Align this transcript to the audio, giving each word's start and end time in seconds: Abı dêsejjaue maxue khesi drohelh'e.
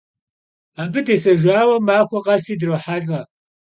Abı 0.81 0.99
dêsejjaue 1.07 1.77
maxue 1.87 2.19
khesi 2.25 2.55
drohelh'e. 2.59 3.21